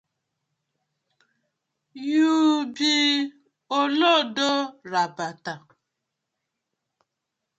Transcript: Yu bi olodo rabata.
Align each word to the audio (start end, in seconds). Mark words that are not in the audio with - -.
Yu 2.09 2.35
bi 2.75 2.93
olodo 3.79 4.51
rabata. 4.91 5.53